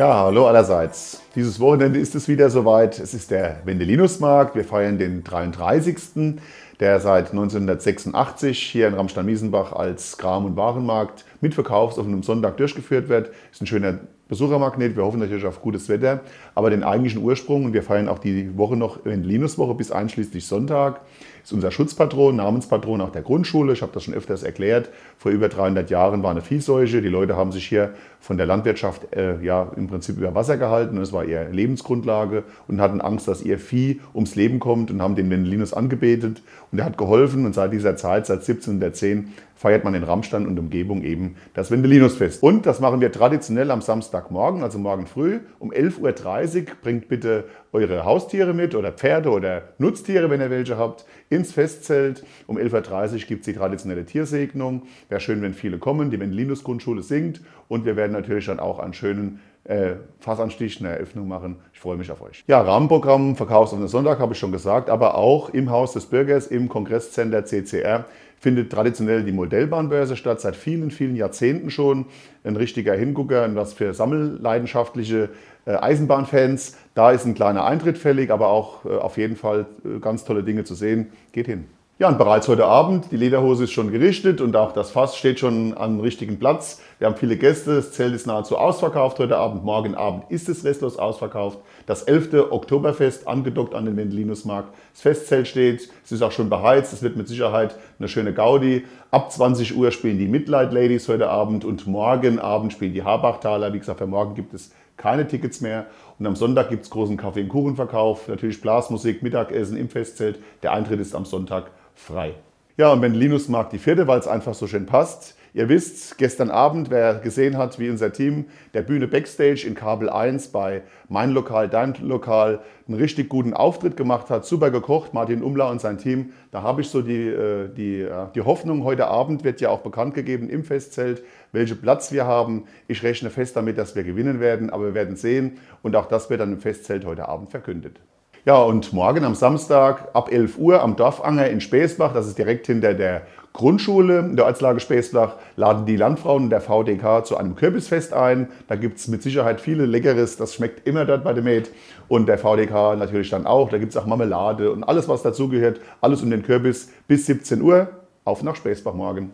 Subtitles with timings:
[0.00, 1.20] Ja, hallo allerseits.
[1.34, 2.98] Dieses Wochenende ist es wieder soweit.
[2.98, 4.54] Es ist der Wendelinusmarkt.
[4.54, 6.40] Wir feiern den 33.
[6.80, 13.30] der seit 1986 hier in Ramstein-Miesenbach als Kram- und Warenmarkt mit verkaufsoffenem Sonntag durchgeführt wird.
[13.52, 13.98] Ist ein schöner
[14.30, 14.96] Besuchermagnet.
[14.96, 16.20] Wir hoffen natürlich auf gutes Wetter.
[16.54, 21.00] Aber den eigentlichen Ursprung, und wir feiern auch die Woche noch Wendelinuswoche bis einschließlich Sonntag,
[21.42, 23.72] ist unser Schutzpatron, Namenspatron auch der Grundschule.
[23.72, 24.90] Ich habe das schon öfters erklärt.
[25.18, 27.02] Vor über 300 Jahren war eine Viehseuche.
[27.02, 30.96] Die Leute haben sich hier von der Landwirtschaft äh, ja im Prinzip über Wasser gehalten.
[30.96, 35.16] Das war ihre Lebensgrundlage und hatten Angst, dass ihr Vieh ums Leben kommt und haben
[35.16, 36.40] den Wendelinus angebetet.
[36.72, 37.46] Und er hat geholfen.
[37.46, 42.42] Und seit dieser Zeit, seit 1710, feiert man in Rammstein und Umgebung eben das Wendelinusfest.
[42.42, 46.66] Und das machen wir traditionell am Samstagmorgen, also morgen früh um 11.30 Uhr.
[46.80, 52.24] Bringt bitte eure Haustiere mit oder Pferde oder Nutztiere, wenn ihr welche habt, ins Festzelt.
[52.46, 54.84] Um 11.30 Uhr gibt es die traditionelle Tiersegnung.
[55.10, 56.10] Wäre schön, wenn viele kommen.
[56.10, 61.28] Die Wendelinus-Grundschule singt und wir werden natürlich dann auch einen schönen äh, Fassanstich, eine Eröffnung
[61.28, 61.56] machen.
[61.72, 62.44] Ich freue mich auf euch.
[62.46, 66.68] Ja, Rahmenprogramm, Verkaufsoffener Sonntag habe ich schon gesagt, aber auch im Haus des Bürgers, im
[66.68, 68.04] Kongresscenter CCR
[68.40, 72.06] findet traditionell die Modellbahnbörse statt, seit vielen, vielen Jahrzehnten schon.
[72.42, 75.28] Ein richtiger Hingucker und was für sammelleidenschaftliche
[75.66, 76.76] äh, Eisenbahnfans.
[76.94, 80.42] Da ist ein kleiner Eintritt fällig, aber auch äh, auf jeden Fall äh, ganz tolle
[80.42, 81.12] Dinge zu sehen.
[81.32, 81.66] Geht hin.
[82.00, 85.38] Ja, und bereits heute Abend, die Lederhose ist schon gerichtet und auch das Fass steht
[85.38, 86.80] schon am richtigen Platz.
[86.98, 89.64] Wir haben viele Gäste, das Zelt ist nahezu ausverkauft heute Abend.
[89.64, 91.58] Morgen Abend ist es restlos ausverkauft.
[91.84, 92.52] Das 11.
[92.52, 94.72] Oktoberfest angedockt an den Wendelinusmarkt.
[94.94, 98.86] Das Festzelt steht, es ist auch schon beheizt, es wird mit Sicherheit eine schöne Gaudi.
[99.10, 103.74] Ab 20 Uhr spielen die Midlight Ladies heute Abend und morgen Abend spielen die Habachtaler.
[103.74, 105.84] Wie gesagt, für morgen gibt es keine Tickets mehr.
[106.18, 110.38] Und am Sonntag gibt es großen Kaffee- und Kuchenverkauf, natürlich Blasmusik, Mittagessen im Festzelt.
[110.62, 112.34] Der Eintritt ist am Sonntag frei.
[112.76, 115.36] Ja, und wenn Linus mag die vierte, weil es einfach so schön passt.
[115.52, 120.08] Ihr wisst, gestern Abend, wer gesehen hat, wie unser Team der Bühne Backstage in Kabel
[120.08, 125.42] 1 bei Mein Lokal, Dein Lokal einen richtig guten Auftritt gemacht hat, super gekocht, Martin
[125.42, 129.42] Umler und sein Team, da habe ich so die, äh, die, die Hoffnung, heute Abend
[129.42, 132.64] wird ja auch bekannt gegeben im Festzelt, welchen Platz wir haben.
[132.86, 136.30] Ich rechne fest damit, dass wir gewinnen werden, aber wir werden sehen und auch das
[136.30, 138.00] wird dann im Festzelt heute Abend verkündet.
[138.46, 142.66] Ja, und morgen am Samstag ab 11 Uhr am Dorfanger in Späßbach, das ist direkt
[142.68, 148.14] hinter der Grundschule in der Ortslage Späßbach, laden die Landfrauen der VDK zu einem Kürbisfest
[148.14, 148.48] ein.
[148.66, 151.70] Da gibt es mit Sicherheit viele Leckeres, das schmeckt immer dort bei dem Med.
[152.08, 153.68] Und der VDK natürlich dann auch.
[153.68, 155.78] Da gibt es auch Marmelade und alles, was dazugehört.
[156.00, 157.88] Alles um den Kürbis bis 17 Uhr.
[158.24, 159.32] Auf nach Späßbach morgen.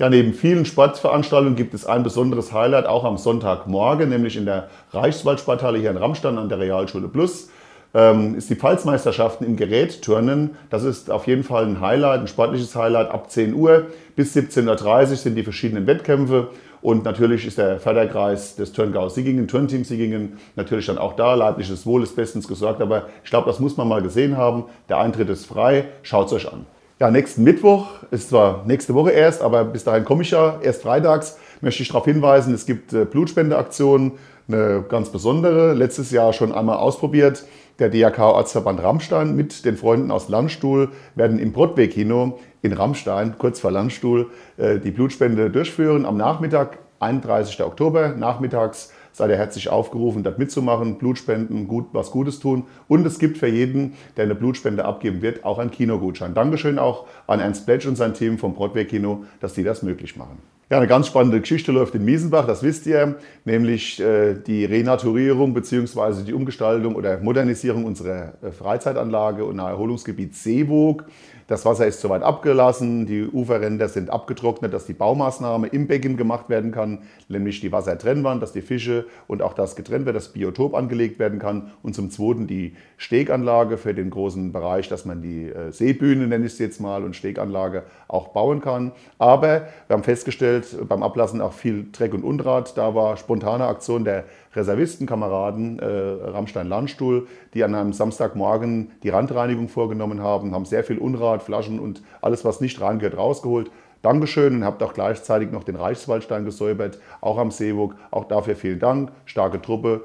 [0.00, 4.68] Ja, neben vielen Sportveranstaltungen gibt es ein besonderes Highlight auch am Sonntagmorgen, nämlich in der
[4.90, 7.50] Reichswaldsporthalle hier in Ramstein an der Realschule Plus
[7.94, 10.50] ähm, ist die Pfalzmeisterschaften im Gerätturnen.
[10.70, 13.10] Das ist auf jeden Fall ein Highlight, ein sportliches Highlight.
[13.10, 13.86] Ab 10 Uhr
[14.16, 16.48] bis 17.30 Uhr sind die verschiedenen Wettkämpfe.
[16.80, 21.34] Und natürlich ist der Förderkreis des Turngaus Siggingen, Turnteam Siggingen, natürlich dann auch da.
[21.34, 22.80] Leibliches Wohl ist bestens gesorgt.
[22.80, 24.64] Aber ich glaube, das muss man mal gesehen haben.
[24.88, 25.84] Der Eintritt ist frei.
[26.02, 26.66] Schaut es euch an.
[26.98, 30.82] Ja, nächsten Mittwoch, ist zwar nächste Woche erst, aber bis dahin komme ich ja erst
[30.82, 34.12] freitags, möchte ich darauf hinweisen, es gibt äh, Blutspendeaktionen,
[34.48, 37.44] eine ganz besondere, letztes Jahr schon einmal ausprobiert
[37.78, 43.60] der DRK Ortsverband Rammstein mit den Freunden aus Landstuhl werden im Broadway-Kino in Rammstein, kurz
[43.60, 46.06] vor Landstuhl, äh, die Blutspende durchführen.
[46.06, 47.62] Am Nachmittag, 31.
[47.62, 52.64] Oktober, nachmittags seid ihr herzlich aufgerufen, dort mitzumachen, Blutspenden, gut, was Gutes tun.
[52.88, 56.34] Und es gibt für jeden, der eine Blutspende abgeben wird, auch einen Kinogutschein.
[56.34, 60.16] Dankeschön auch an Ernst Pletsch und sein Team vom Broadway Kino, dass die das möglich
[60.16, 60.38] machen.
[60.72, 65.52] Ja, eine ganz spannende Geschichte läuft in Miesenbach, das wisst ihr, nämlich äh, die Renaturierung
[65.52, 66.24] bzw.
[66.24, 71.04] die Umgestaltung oder Modernisierung unserer äh, Freizeitanlage und Erholungsgebiet Seewoog.
[71.52, 76.48] Das Wasser ist soweit abgelassen, die Uferränder sind abgetrocknet, dass die Baumaßnahme im Becken gemacht
[76.48, 80.74] werden kann, nämlich die Wassertrennwand, dass die Fische und auch das getrennt wird, das Biotop
[80.74, 81.72] angelegt werden kann.
[81.82, 86.46] Und zum Zweiten die Steganlage für den großen Bereich, dass man die äh, Seebühne, nenne
[86.46, 88.92] ich es jetzt mal, und Steganlage auch bauen kann.
[89.18, 92.76] Aber wir haben festgestellt, beim Ablassen auch viel Dreck und Unrat.
[92.76, 94.24] Da war spontane Aktion der
[94.54, 95.84] Reservistenkameraden äh,
[96.30, 102.02] Rammstein-Landstuhl, die an einem Samstagmorgen die Randreinigung vorgenommen haben, haben sehr viel Unrat, Flaschen und
[102.20, 103.70] alles, was nicht reingehört, rausgeholt.
[104.02, 107.94] Dankeschön und habt auch gleichzeitig noch den Reichswaldstein gesäubert, auch am Seewog.
[108.10, 109.12] Auch dafür vielen Dank.
[109.26, 110.04] Starke Truppe,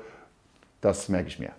[0.81, 1.49] das merke ich mir.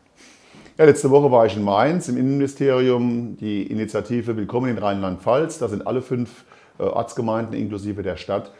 [0.78, 5.58] Ja, letzte Woche war ich in Mainz im Innenministerium, die Initiative Willkommen in Rheinland-Pfalz.
[5.58, 6.44] Da sind alle fünf
[6.78, 8.52] äh, Ortsgemeinden inklusive der Stadt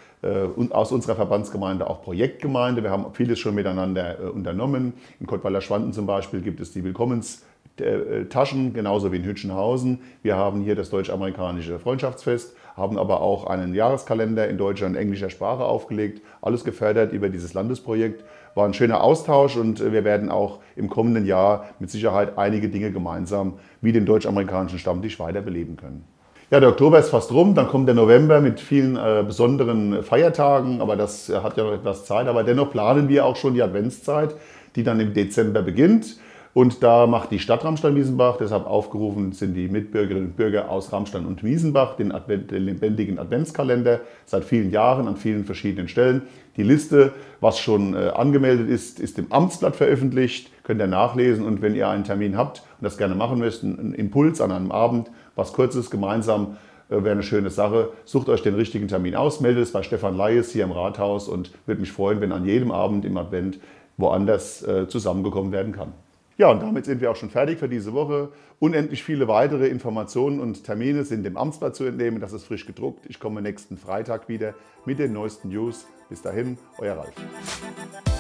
[0.71, 2.83] aus unserer Verbandsgemeinde auch Projektgemeinde.
[2.83, 4.95] Wir haben vieles schon miteinander äh, unternommen.
[5.21, 10.01] In Kottweiler Schwanden zum Beispiel gibt es die Willkommenstaschen, genauso wie in Hütchenhausen.
[10.23, 15.31] Wir haben hier das deutsch-amerikanische Freundschaftsfest, haben aber auch einen Jahreskalender in deutscher und englischer
[15.31, 16.21] Sprache aufgelegt.
[16.43, 18.25] Alles gefördert über dieses Landesprojekt.
[18.57, 22.91] War ein schöner Austausch und wir werden auch im kommenden Jahr mit Sicherheit einige Dinge
[22.91, 26.05] gemeinsam wie den deutsch-amerikanischen Stammtisch weiter beleben können.
[26.51, 30.81] Ja, der Oktober ist fast rum, dann kommt der November mit vielen äh, besonderen Feiertagen,
[30.81, 32.27] aber das äh, hat ja noch etwas Zeit.
[32.27, 34.35] Aber dennoch planen wir auch schon die Adventszeit,
[34.75, 36.17] die dann im Dezember beginnt.
[36.55, 41.27] Und da macht die Stadt Ramstein-Wiesenbach, deshalb aufgerufen sind die Mitbürgerinnen und Bürger aus Ramstein
[41.27, 46.23] und Wiesenbach, den, Advent, den lebendigen Adventskalender seit vielen Jahren an vielen verschiedenen Stellen.
[46.57, 51.45] Die Liste, was schon äh, angemeldet ist, ist im Amtsblatt veröffentlicht, könnt ihr nachlesen.
[51.45, 54.73] Und wenn ihr einen Termin habt und das gerne machen müsst, einen Impuls an einem
[54.73, 56.57] Abend, was Kurzes gemeinsam
[56.89, 57.91] äh, wäre eine schöne Sache.
[58.05, 61.53] Sucht euch den richtigen Termin aus, meldet es bei Stefan Leyes hier im Rathaus und
[61.67, 63.61] würde mich freuen, wenn an jedem Abend im Advent
[63.97, 65.93] woanders äh, zusammengekommen werden kann.
[66.39, 68.31] Ja, und damit sind wir auch schon fertig für diese Woche.
[68.61, 72.21] Unendlich viele weitere Informationen und Termine sind dem Amtsblatt zu entnehmen.
[72.21, 73.07] Das ist frisch gedruckt.
[73.09, 74.55] Ich komme nächsten Freitag wieder
[74.85, 75.87] mit den neuesten News.
[76.09, 78.18] Bis dahin, euer Ralf.